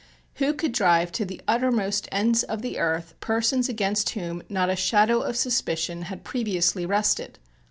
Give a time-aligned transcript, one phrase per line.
[0.37, 4.75] Who could drive to the uttermost ends of the earth persons against whom not a
[4.75, 7.37] shadow of suspicion had previously rested?